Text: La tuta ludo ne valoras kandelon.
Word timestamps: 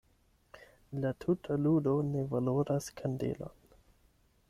La 1.03 1.11
tuta 1.25 1.59
ludo 1.67 1.95
ne 2.09 2.25
valoras 2.35 2.91
kandelon. 3.03 3.57